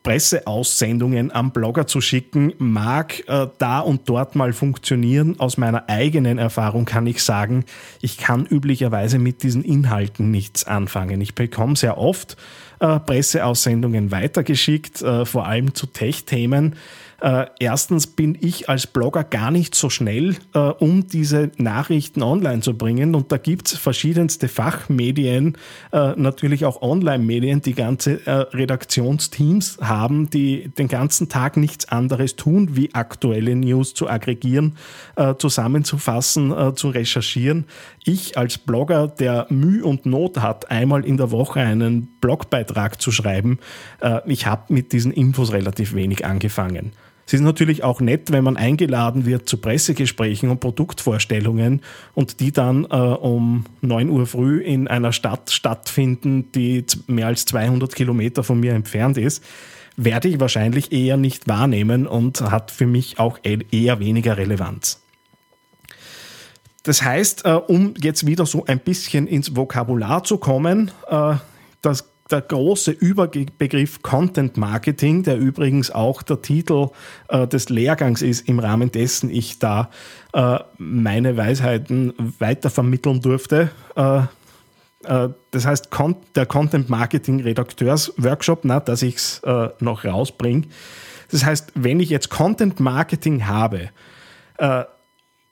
Presseaussendungen 0.04 1.32
am 1.32 1.52
Blogger 1.52 1.86
zu 1.86 2.02
schicken, 2.02 2.54
mag 2.58 3.28
äh, 3.28 3.48
da 3.60 3.80
und 3.80 4.10
dort 4.10 4.36
mal 4.36 4.54
funktionieren. 4.54 5.40
Aus 5.40 5.58
meiner 5.58 5.90
eigenen 5.90 6.38
Erfahrung 6.38 6.86
kann 6.86 7.06
ich 7.06 7.24
sagen, 7.24 7.66
ich 8.02 8.18
kann 8.18 8.46
üblicherweise 8.46 9.20
mit 9.20 9.44
diesen 9.44 9.64
Inhalten 9.64 10.32
nichts 10.32 10.64
anfangen. 10.66 11.22
Ich 11.22 11.36
bekomme 11.36 11.76
sehr 11.76 11.98
oft 11.98 12.36
äh, 12.80 13.00
Presseaussendungen 13.00 14.12
weitergeschickt, 14.12 15.02
äh, 15.02 15.26
vor 15.26 15.46
allem 15.46 15.76
zu 15.76 15.86
Tech-Themen 15.86 16.76
äh, 17.22 17.46
erstens 17.60 18.08
bin 18.08 18.36
ich 18.42 18.68
als 18.68 18.88
Blogger 18.88 19.24
gar 19.24 19.52
nicht 19.52 19.76
so 19.76 19.90
schnell, 19.92 20.36
äh, 20.54 20.60
um 20.60 21.08
diese 21.08 21.52
Nachrichten 21.58 22.24
online 22.24 22.62
zu 22.62 22.76
bringen. 22.76 23.14
Und 23.14 23.32
da 23.32 23.38
gibt 23.38 23.68
es 23.68 23.78
verschiedenste 23.78 24.48
Fachmedien, 24.48 25.56
äh, 25.92 26.14
natürlich 26.16 26.66
auch 26.66 26.82
Online-Medien, 26.82 27.62
die 27.62 27.76
ganze 27.76 28.26
äh, 28.26 28.32
Redaktionsteams 28.32 29.78
haben, 29.82 30.32
die 30.32 30.70
den 30.70 30.88
ganzen 30.88 31.30
Tag 31.30 31.58
nichts 31.58 31.90
anderes 31.90 32.36
tun, 32.36 32.76
wie 32.76 32.94
aktuelle 32.96 33.56
News 33.56 33.94
zu 33.94 34.10
aggregieren, 34.10 34.78
äh, 35.16 35.36
zusammenzufassen, 35.36 36.52
äh, 36.52 36.74
zu 36.74 36.90
recherchieren. 36.90 37.66
Ich 38.04 38.36
als 38.36 38.58
Blogger, 38.58 39.08
der 39.08 39.46
Mühe 39.50 39.86
und 39.86 40.08
Not 40.08 40.40
hat, 40.40 40.72
einmal 40.72 41.06
in 41.06 41.18
der 41.18 41.30
Woche 41.30 41.60
einen 41.60 42.08
Blogbeitrag 42.20 43.00
zu 43.00 43.12
schreiben, 43.12 43.60
ich 44.26 44.48
habe 44.48 44.74
mit 44.74 44.92
diesen 44.94 45.12
Infos 45.12 45.52
relativ 45.52 45.94
wenig 45.94 46.26
angefangen. 46.26 46.94
Es 47.32 47.36
ist 47.36 47.46
natürlich 47.46 47.82
auch 47.86 48.02
nett, 48.02 48.34
wenn 48.34 48.44
man 48.44 48.58
eingeladen 48.58 49.26
wird 49.26 49.48
zu 49.48 49.56
Pressegesprächen 49.56 50.50
und 50.50 50.60
Produktvorstellungen 50.60 51.80
und 52.14 52.42
die 52.42 52.52
dann 52.52 52.84
äh, 52.84 52.98
um 52.98 53.64
9 53.80 54.10
Uhr 54.10 54.28
früh 54.28 54.60
in 54.60 54.90
einer 54.90 55.14
Stadt 55.14 55.50
stattfinden, 55.50 56.52
die 56.52 56.86
mehr 57.08 57.28
als 57.28 57.46
200 57.46 57.96
Kilometer 57.96 58.44
von 58.44 58.60
mir 58.60 58.74
entfernt 58.74 59.18
ist, 59.18 59.46
werde 59.96 60.28
ich 60.28 60.42
wahrscheinlich 60.42 60.92
eher 60.92 61.16
nicht 61.16 61.48
wahrnehmen 61.48 62.06
und 62.06 62.42
hat 62.42 62.70
für 62.70 62.86
mich 62.86 63.18
auch 63.18 63.40
e-, 63.46 63.60
eher 63.72 64.02
weniger 64.02 64.36
Relevanz. 64.36 65.02
Das 66.84 67.02
heißt, 67.02 67.46
äh, 67.46 67.52
um 67.54 67.94
jetzt 67.98 68.28
wieder 68.28 68.46
so 68.46 68.66
ein 68.66 68.80
bisschen 68.80 69.26
ins 69.26 69.56
Vokabular 69.56 70.26
zu 70.26 70.38
kommen, 70.38 70.92
äh, 71.08 71.36
das 71.82 72.11
der 72.32 72.42
große 72.42 72.92
Überbegriff 72.92 74.02
Content 74.02 74.58
Marketing, 74.58 75.24
der 75.24 75.38
übrigens 75.38 75.92
auch 75.92 76.22
der 76.22 76.42
Titel 76.42 76.90
äh, 77.28 77.48
des 77.48 77.70
Lehrgangs 77.70 78.22
ist, 78.22 78.48
im 78.48 78.60
Rahmen 78.60 78.92
dessen 78.92 79.30
ich 79.30 79.60
da 79.60 79.90
äh, 80.34 80.60
meine 80.78 81.38
Weisheiten 81.38 82.14
weitervermitteln 82.40 83.22
durfte. 83.22 83.72
Äh, 83.96 84.20
äh 85.04 85.30
das 85.52 85.66
heißt, 85.66 85.92
Con 85.92 86.16
der 86.36 86.46
Content 86.46 86.90
Marketing 86.90 87.42
Redakteursworkshop, 87.42 88.62
na, 88.64 88.80
dass 88.80 89.02
ich 89.02 89.16
es 89.16 89.40
äh, 89.44 89.70
noch 89.80 90.06
rausbringe. 90.06 90.68
Das 91.32 91.46
heißt, 91.46 91.72
wenn 91.76 92.00
ich 92.00 92.10
jetzt 92.10 92.30
Content 92.30 92.80
Marketing 92.80 93.48
habe 93.48 93.90
äh, 94.58 94.84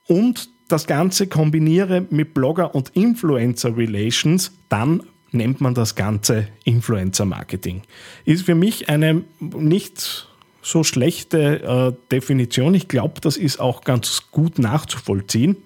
und 0.07 0.49
das 0.69 0.87
Ganze 0.87 1.27
kombiniere 1.27 2.05
mit 2.09 2.33
Blogger 2.33 2.75
und 2.75 2.89
Influencer 2.89 3.75
Relations, 3.75 4.51
dann 4.69 5.03
nennt 5.31 5.61
man 5.61 5.73
das 5.73 5.95
Ganze 5.95 6.47
Influencer-Marketing. 6.63 7.81
Ist 8.25 8.45
für 8.45 8.55
mich 8.55 8.89
eine 8.89 9.23
nicht 9.39 10.27
so 10.61 10.83
schlechte 10.83 11.61
äh, 11.63 12.09
Definition. 12.11 12.73
Ich 12.73 12.87
glaube, 12.87 13.21
das 13.21 13.37
ist 13.37 13.59
auch 13.59 13.81
ganz 13.81 14.31
gut 14.31 14.59
nachzuvollziehen. 14.59 15.57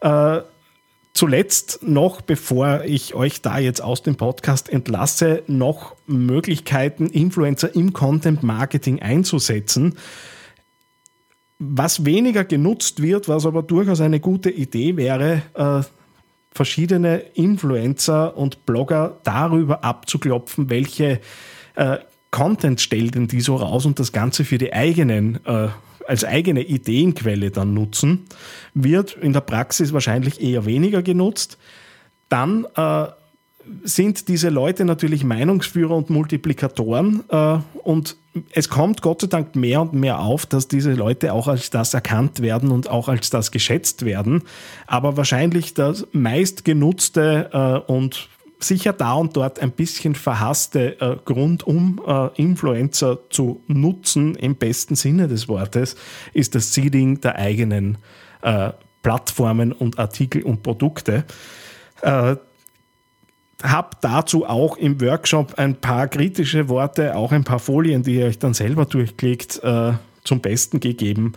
Äh, 0.00 0.40
zuletzt 1.12 1.80
noch, 1.82 2.20
bevor 2.20 2.84
ich 2.84 3.14
euch 3.14 3.42
da 3.42 3.58
jetzt 3.58 3.80
aus 3.80 4.02
dem 4.02 4.16
Podcast 4.16 4.68
entlasse, 4.68 5.42
noch 5.46 5.94
Möglichkeiten, 6.06 7.06
Influencer 7.06 7.74
im 7.74 7.92
Content 7.92 8.42
Marketing 8.42 9.00
einzusetzen. 9.00 9.96
Was 11.58 12.04
weniger 12.04 12.44
genutzt 12.44 13.00
wird, 13.00 13.28
was 13.28 13.46
aber 13.46 13.62
durchaus 13.62 14.00
eine 14.00 14.20
gute 14.20 14.50
Idee 14.50 14.96
wäre, 14.96 15.42
äh, 15.54 15.82
verschiedene 16.54 17.18
Influencer 17.34 18.36
und 18.36 18.64
Blogger 18.64 19.18
darüber 19.24 19.82
abzuklopfen, 19.84 20.70
welche 20.70 21.20
äh, 21.74 21.98
Content 22.30 22.80
stellen 22.80 23.28
die 23.28 23.40
so 23.40 23.56
raus 23.56 23.86
und 23.86 23.98
das 23.98 24.12
Ganze 24.12 24.44
für 24.44 24.58
die 24.58 24.72
eigenen, 24.72 25.44
äh, 25.44 25.68
als 26.06 26.24
eigene 26.24 26.62
Ideenquelle 26.62 27.50
dann 27.50 27.74
nutzen, 27.74 28.24
wird 28.72 29.14
in 29.14 29.32
der 29.32 29.40
Praxis 29.40 29.92
wahrscheinlich 29.92 30.40
eher 30.40 30.64
weniger 30.64 31.02
genutzt. 31.02 31.58
Dann 32.28 32.66
äh, 32.76 33.06
sind 33.82 34.28
diese 34.28 34.48
Leute 34.48 34.84
natürlich 34.84 35.24
Meinungsführer 35.24 35.96
und 35.96 36.10
Multiplikatoren 36.10 37.24
äh, 37.28 37.58
und 37.82 38.16
es 38.50 38.68
kommt 38.68 39.00
Gott 39.02 39.20
sei 39.20 39.26
Dank 39.28 39.54
mehr 39.54 39.80
und 39.80 39.92
mehr 39.92 40.20
auf, 40.20 40.46
dass 40.46 40.66
diese 40.66 40.92
Leute 40.92 41.32
auch 41.32 41.46
als 41.46 41.70
das 41.70 41.94
erkannt 41.94 42.42
werden 42.42 42.70
und 42.70 42.90
auch 42.90 43.08
als 43.08 43.30
das 43.30 43.52
geschätzt 43.52 44.04
werden. 44.04 44.42
Aber 44.86 45.16
wahrscheinlich 45.16 45.74
das 45.74 46.06
meistgenutzte 46.12 47.50
äh, 47.88 47.92
und 47.92 48.28
sicher 48.58 48.92
da 48.92 49.14
und 49.14 49.36
dort 49.36 49.60
ein 49.60 49.70
bisschen 49.72 50.14
verhasste 50.14 51.00
äh, 51.00 51.16
Grund, 51.24 51.64
um 51.64 52.00
äh, 52.06 52.28
Influencer 52.40 53.18
zu 53.30 53.62
nutzen, 53.66 54.34
im 54.34 54.56
besten 54.56 54.96
Sinne 54.96 55.28
des 55.28 55.48
Wortes, 55.48 55.96
ist 56.32 56.54
das 56.54 56.72
Seeding 56.72 57.20
der 57.20 57.36
eigenen 57.36 57.98
äh, 58.42 58.70
Plattformen 59.02 59.72
und 59.72 59.98
Artikel 59.98 60.42
und 60.42 60.62
Produkte. 60.62 61.24
Habe 63.64 63.96
dazu 64.02 64.44
auch 64.44 64.76
im 64.76 65.00
Workshop 65.00 65.54
ein 65.56 65.74
paar 65.74 66.06
kritische 66.08 66.68
Worte, 66.68 67.16
auch 67.16 67.32
ein 67.32 67.44
paar 67.44 67.58
Folien, 67.58 68.02
die 68.02 68.16
ihr 68.16 68.26
euch 68.26 68.38
dann 68.38 68.52
selber 68.52 68.84
durchklickt, 68.84 69.64
äh, 69.64 69.92
zum 70.22 70.40
Besten 70.40 70.80
gegeben. 70.80 71.32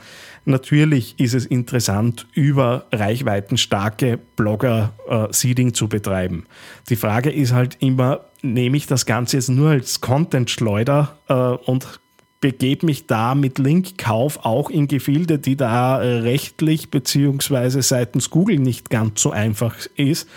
Natürlich 0.45 1.19
ist 1.19 1.33
es 1.33 1.45
interessant, 1.45 2.27
über 2.33 2.85
reichweitenstarke 2.91 4.19
Blogger-Seeding 4.35 5.69
äh, 5.69 5.73
zu 5.73 5.89
betreiben. 5.89 6.45
Die 6.89 6.95
Frage 6.95 7.31
ist 7.31 7.53
halt 7.53 7.77
immer, 7.79 8.25
nehme 8.41 8.77
ich 8.77 8.87
das 8.87 9.05
Ganze 9.05 9.37
jetzt 9.37 9.49
nur 9.49 9.71
als 9.71 10.01
Content-Schleuder 10.01 11.17
äh, 11.27 11.33
und 11.33 11.99
begebe 12.39 12.85
mich 12.85 13.07
da 13.07 13.35
mit 13.35 13.57
Linkkauf 13.57 14.45
auch 14.45 14.69
in 14.69 14.87
Gefilde, 14.87 15.39
die 15.39 15.55
da 15.55 15.97
rechtlich 15.97 16.91
beziehungsweise 16.91 17.81
seitens 17.81 18.29
Google 18.29 18.59
nicht 18.59 18.89
ganz 18.89 19.21
so 19.21 19.31
einfach 19.31 19.75
ist, 19.95 20.29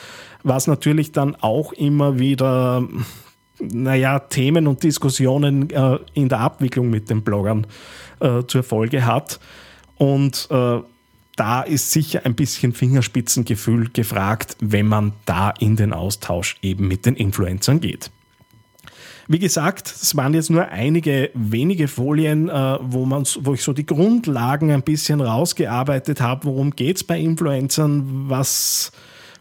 was 0.43 0.67
natürlich 0.67 1.13
dann 1.13 1.37
auch 1.37 1.73
immer 1.73 2.19
wieder, 2.19 2.87
naja, 3.59 4.19
Themen 4.19 4.67
und 4.67 4.83
Diskussionen 4.83 5.71
äh, 5.71 5.99
in 6.15 6.29
der 6.29 6.41
Abwicklung 6.41 6.91
mit 6.91 7.11
den 7.11 7.23
Bloggern 7.23 7.67
äh, 8.21 8.43
zur 8.47 8.63
Folge 8.63 9.05
hat. 9.07 9.41
Und 9.97 10.49
äh, 10.51 10.79
da 11.37 11.63
ist 11.63 11.91
sicher 11.91 12.23
ein 12.25 12.35
bisschen 12.35 12.73
Fingerspitzengefühl 12.73 13.91
gefragt, 13.93 14.57
wenn 14.61 14.87
man 14.87 15.13
da 15.27 15.51
in 15.59 15.77
den 15.77 15.93
Austausch 15.93 16.57
eben 16.63 16.89
mit 16.89 17.07
den 17.07 17.17
Influencern 17.17 17.81
geht. 17.81 18.11
Wie 19.33 19.39
gesagt, 19.39 19.87
es 19.87 20.17
waren 20.17 20.35
jetzt 20.35 20.51
nur 20.51 20.69
einige 20.71 21.31
wenige 21.35 21.87
Folien, 21.87 22.49
äh, 22.49 22.79
wo, 22.81 23.07
man, 23.07 23.25
wo 23.43 23.55
ich 23.55 23.63
so 23.63 23.73
die 23.73 23.87
Grundlagen 23.87 24.73
ein 24.73 24.83
bisschen 24.83 25.21
rausgearbeitet 25.21 26.21
habe. 26.21 26.47
Worum 26.47 26.73
geht 26.73 26.97
es 26.97 27.05
bei 27.05 27.21
Influencern? 27.21 28.29
Was, 28.29 28.91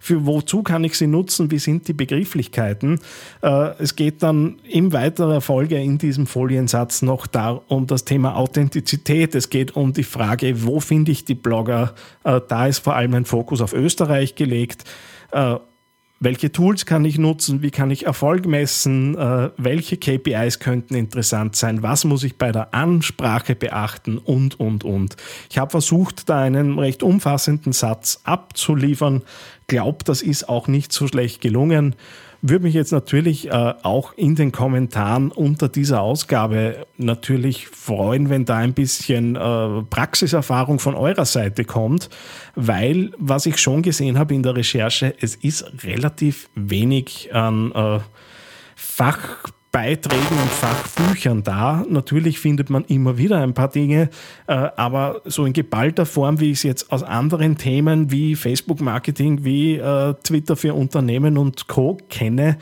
für 0.09 0.25
wozu 0.25 0.63
kann 0.63 0.83
ich 0.83 0.95
sie 0.95 1.05
nutzen? 1.05 1.51
Wie 1.51 1.59
sind 1.59 1.87
die 1.87 1.93
Begrifflichkeiten? 1.93 2.99
Äh, 3.43 3.73
es 3.77 3.95
geht 3.95 4.23
dann 4.23 4.55
in 4.67 4.91
weiterer 4.91 5.39
Folge 5.39 5.77
in 5.77 5.99
diesem 5.99 6.25
Foliensatz 6.25 7.03
noch 7.03 7.27
da 7.27 7.61
um 7.67 7.85
das 7.85 8.05
Thema 8.05 8.35
Authentizität. 8.35 9.35
Es 9.35 9.51
geht 9.51 9.75
um 9.75 9.93
die 9.93 10.03
Frage, 10.03 10.65
wo 10.65 10.79
finde 10.79 11.11
ich 11.11 11.25
die 11.25 11.35
Blogger? 11.35 11.93
Äh, 12.23 12.41
da 12.47 12.65
ist 12.65 12.79
vor 12.79 12.95
allem 12.95 13.13
ein 13.13 13.25
Fokus 13.25 13.61
auf 13.61 13.73
Österreich 13.73 14.33
gelegt 14.33 14.83
welche 16.19 16.51
Tools 16.51 16.85
kann 16.85 17.05
ich 17.05 17.17
nutzen, 17.17 17.61
wie 17.61 17.71
kann 17.71 17.91
ich 17.91 18.05
Erfolg 18.05 18.45
messen, 18.45 19.17
äh, 19.17 19.49
welche 19.57 19.97
KPIs 19.97 20.59
könnten 20.59 20.95
interessant 20.95 21.55
sein, 21.55 21.81
was 21.81 22.03
muss 22.03 22.23
ich 22.23 22.37
bei 22.37 22.51
der 22.51 22.73
Ansprache 22.73 23.55
beachten? 23.55 24.17
Und, 24.17 24.59
und, 24.59 24.83
und. 24.83 25.15
Ich 25.49 25.57
habe 25.57 25.71
versucht, 25.71 26.29
da 26.29 26.41
einen 26.41 26.77
recht 26.77 27.03
umfassenden 27.03 27.71
Satz 27.71 28.19
abzuliefern, 28.23 29.21
glaube, 29.67 30.03
das 30.03 30.21
ist 30.21 30.49
auch 30.49 30.67
nicht 30.67 30.91
so 30.91 31.07
schlecht 31.07 31.39
gelungen. 31.39 31.95
Würde 32.41 32.63
mich 32.63 32.73
jetzt 32.73 32.93
natürlich 32.93 33.47
äh, 33.47 33.73
auch 33.83 34.13
in 34.15 34.35
den 34.35 34.53
Kommentaren 34.53 35.29
unter 35.29 35.67
dieser 35.67 36.01
Ausgabe 36.01 36.85
natürlich 36.95 37.67
freuen, 37.67 38.29
wenn 38.29 38.45
da 38.45 38.57
ein 38.57 38.73
bisschen 38.73 39.35
äh, 39.35 39.81
Praxiserfahrung 39.89 40.79
von 40.79 40.95
eurer 40.95 41.25
Seite 41.25 41.65
kommt, 41.65 42.09
weil 42.55 43.11
was 43.17 43.45
ich 43.45 43.57
schon 43.57 43.81
gesehen 43.81 44.17
habe 44.17 44.35
in 44.35 44.43
der 44.43 44.55
Recherche, 44.55 45.13
es 45.19 45.35
ist 45.35 45.83
relativ 45.83 46.49
wenig 46.55 47.33
an 47.33 47.73
äh, 47.73 47.99
Fach 48.81 49.43
Beiträgen 49.71 50.37
und 50.41 50.49
Fachbüchern 50.49 51.43
da. 51.43 51.85
Natürlich 51.89 52.39
findet 52.39 52.69
man 52.69 52.85
immer 52.85 53.17
wieder 53.17 53.37
ein 53.39 53.53
paar 53.53 53.69
Dinge, 53.69 54.09
äh, 54.47 54.53
aber 54.53 55.21
so 55.25 55.45
in 55.45 55.53
geballter 55.53 56.05
Form, 56.05 56.39
wie 56.39 56.51
ich 56.51 56.59
es 56.59 56.63
jetzt 56.63 56.91
aus 56.91 57.03
anderen 57.03 57.57
Themen 57.57 58.11
wie 58.11 58.35
Facebook-Marketing, 58.35 59.43
wie 59.43 59.75
äh, 59.75 60.15
Twitter 60.23 60.55
für 60.55 60.73
Unternehmen 60.73 61.37
und 61.37 61.67
Co. 61.67 61.97
kenne, 62.09 62.57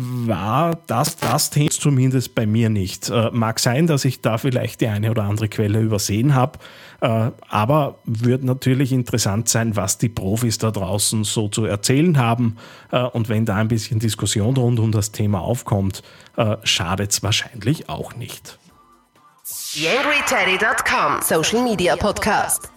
war 0.00 0.78
das 0.86 1.16
das 1.16 1.50
Thema 1.50 1.70
zumindest 1.70 2.36
bei 2.36 2.46
mir 2.46 2.70
nicht. 2.70 3.08
Äh, 3.10 3.30
mag 3.32 3.58
sein, 3.58 3.88
dass 3.88 4.04
ich 4.04 4.20
da 4.20 4.38
vielleicht 4.38 4.80
die 4.80 4.86
eine 4.86 5.10
oder 5.10 5.24
andere 5.24 5.48
Quelle 5.48 5.80
übersehen 5.80 6.36
habe, 6.36 6.60
äh, 7.00 7.32
aber 7.48 7.98
wird 8.04 8.44
natürlich 8.44 8.92
interessant 8.92 9.48
sein, 9.48 9.74
was 9.74 9.98
die 9.98 10.08
Profis 10.08 10.58
da 10.58 10.70
draußen 10.70 11.24
so 11.24 11.48
zu 11.48 11.64
erzählen 11.64 12.16
haben. 12.16 12.58
Äh, 12.92 13.02
und 13.02 13.28
wenn 13.28 13.44
da 13.44 13.56
ein 13.56 13.66
bisschen 13.66 13.98
Diskussion 13.98 14.56
rund 14.56 14.78
um 14.78 14.92
das 14.92 15.10
Thema 15.10 15.40
aufkommt, 15.40 16.04
äh, 16.36 16.56
schadet 16.62 17.10
es 17.10 17.24
wahrscheinlich 17.24 17.88
auch 17.88 18.14
nicht. 18.14 18.56
TheAngryTeddy.com 19.44 21.22
Social 21.22 21.64
Media 21.64 21.96
Podcast. 21.96 22.70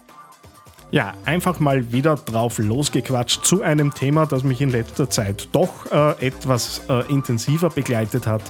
Ja, 0.92 1.14
einfach 1.24 1.58
mal 1.58 1.90
wieder 1.90 2.16
drauf 2.16 2.58
losgequatscht 2.58 3.46
zu 3.46 3.62
einem 3.62 3.94
Thema, 3.94 4.26
das 4.26 4.44
mich 4.44 4.60
in 4.60 4.68
letzter 4.68 5.08
Zeit 5.08 5.48
doch 5.52 5.90
äh, 5.90 6.26
etwas 6.26 6.82
äh, 6.90 7.10
intensiver 7.10 7.70
begleitet 7.70 8.26
hat. 8.26 8.42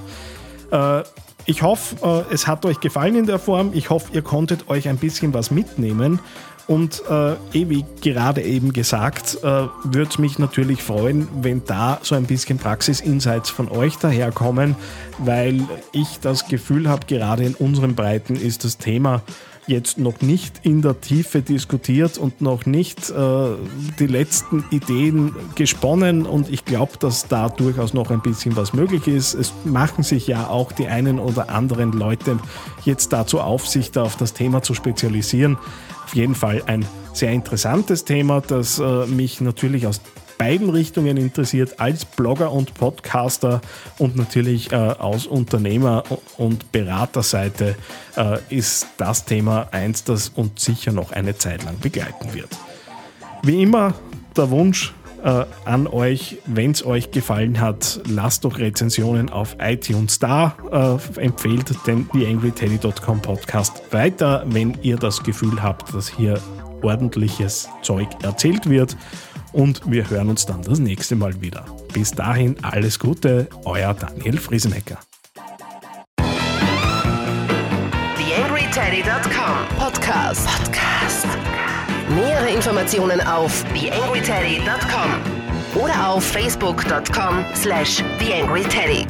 Äh, 0.73 1.05
ich 1.47 1.63
hoffe, 1.63 2.27
äh, 2.29 2.35
es 2.35 2.49
hat 2.49 2.67
euch 2.67 2.81
gefallen 2.81 3.15
in 3.15 3.27
der 3.27 3.39
Form. 3.39 3.71
Ich 3.75 3.91
hoffe, 3.91 4.13
ihr 4.13 4.23
konntet 4.23 4.69
euch 4.69 4.89
ein 4.89 4.97
bisschen 4.97 5.33
was 5.33 5.53
mitnehmen. 5.53 6.19
Und 6.67 7.05
äh, 7.09 7.33
eh 7.33 7.69
wie 7.69 7.85
gerade 8.01 8.43
eben 8.43 8.73
gesagt, 8.73 9.39
äh, 9.43 9.47
würde 9.85 10.11
es 10.11 10.19
mich 10.19 10.41
natürlich 10.41 10.83
freuen, 10.83 11.29
wenn 11.43 11.65
da 11.65 12.01
so 12.03 12.17
ein 12.17 12.25
bisschen 12.25 12.59
Praxis-Insights 12.59 13.51
von 13.51 13.69
euch 13.69 13.99
daherkommen, 13.99 14.75
weil 15.19 15.61
ich 15.93 16.19
das 16.21 16.49
Gefühl 16.49 16.89
habe, 16.89 17.07
gerade 17.07 17.45
in 17.45 17.55
unseren 17.55 17.95
Breiten 17.95 18.35
ist 18.35 18.65
das 18.65 18.79
Thema 18.79 19.23
jetzt 19.67 19.99
noch 19.99 20.21
nicht 20.21 20.61
in 20.65 20.83
der 20.83 21.01
Tiefe 21.01 21.41
diskutiert 21.41 22.19
und 22.19 22.41
noch 22.41 22.67
nicht 22.67 23.11
äh, 23.11 23.49
die 23.99 24.07
letzten 24.07 24.65
Ideen 24.71 25.35
gesponnen 25.55 26.27
und 26.27 26.51
ich 26.51 26.65
glaube, 26.65 26.93
dass 26.99 27.29
da 27.29 27.49
durchaus 27.49 27.95
noch 27.95 28.11
ein 28.11 28.21
bisschen 28.23 28.57
was 28.57 28.73
möglich 28.73 29.07
ist. 29.07 29.35
Es 29.35 29.53
machen 29.65 30.03
sich 30.03 30.27
ja 30.27 30.49
auch 30.49 30.73
die 30.73 30.89
einen 30.89 31.19
oder 31.19 31.51
anderen 31.51 31.93
Leute 31.93 32.39
jetzt 32.85 33.13
dazu 33.13 33.41
auf, 33.41 33.69
sich 33.69 33.93
da 33.93 34.03
auf 34.03 34.17
das 34.17 34.35
Thema 34.35 34.63
zu 34.63 34.75
spezialisieren. 34.75 35.57
Auf 36.05 36.15
jeden 36.15 36.35
Fall 36.35 36.63
ein 36.67 36.85
sehr 37.13 37.31
interessantes 37.31 38.05
Thema, 38.05 38.41
das 38.41 38.79
äh, 38.79 39.07
mich 39.07 39.41
natürlich 39.41 39.87
aus 39.87 40.01
beiden 40.43 40.71
Richtungen 40.71 41.19
interessiert, 41.19 41.79
als 41.79 42.05
Blogger 42.05 42.51
und 42.51 42.75
Podcaster 42.75 43.61
und 43.99 44.17
natürlich 44.17 44.73
äh, 44.73 44.75
aus 44.75 45.29
Unternehmer- 45.29 46.03
und 46.37 46.73
Beraterseite 46.73 47.77
äh, 48.17 48.39
ist 48.49 48.89
das 48.97 49.25
Thema 49.25 49.69
eins, 49.71 50.03
das 50.03 50.31
uns 50.31 50.65
sicher 50.65 50.91
noch 50.91 51.13
eine 51.13 51.37
Zeit 51.37 51.63
lang 51.63 51.79
begleiten 51.79 52.35
wird. 52.35 52.49
Wie 53.45 53.63
immer 53.63 53.95
der 54.37 54.51
Wunsch 54.51 54.93
äh, 55.23 55.45
an 55.65 55.87
euch, 55.87 56.39
wenn 56.47 56.73
es 56.73 56.85
euch 56.85 57.13
gefallen 57.13 57.61
hat, 57.61 58.01
lasst 58.09 58.45
doch 58.45 58.59
Rezensionen 58.59 59.31
auf 59.31 59.55
iTunes 59.61 60.19
da, 60.19 60.57
äh, 60.73 61.21
empfehlt 61.21 61.73
den 61.87 62.09
TheAngryTeddy.com 62.11 63.23
Podcast 63.23 63.81
weiter, 63.93 64.45
wenn 64.49 64.77
ihr 64.83 64.97
das 64.97 65.23
Gefühl 65.23 65.63
habt, 65.63 65.95
dass 65.95 66.09
hier 66.09 66.41
ordentliches 66.83 67.69
Zeug 67.83 68.09
erzählt 68.25 68.69
wird 68.69 68.97
und 69.53 69.83
wir 69.91 70.09
hören 70.09 70.29
uns 70.29 70.47
dann 70.47 70.63
das 70.63 70.79
nächste 70.79 71.17
Mal 71.17 71.41
wieder. 71.41 71.65
Bis 71.93 72.13
dahin 72.13 72.57
alles 72.63 72.99
Gute, 72.99 73.49
euer 73.65 73.95
Daniel 73.95 74.39
Friesenecker. 74.39 74.99
TheAngryTeddy.com 78.17 79.79
Podcast. 79.79 80.47
Podcast. 80.47 81.27
Nähere 82.15 82.51
Informationen 82.51 83.21
auf 83.21 83.65
TheAngryTeddy.com 83.75 85.83
oder 85.83 86.09
auf 86.09 86.25
Facebook.com 86.25 87.45
slash 87.55 88.03
TheAngryTeddy. 88.19 89.07